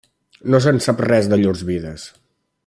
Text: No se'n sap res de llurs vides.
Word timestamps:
No 0.53 0.61
se'n 0.65 0.81
sap 0.85 1.03
res 1.09 1.29
de 1.33 1.39
llurs 1.43 1.63
vides. 1.71 2.09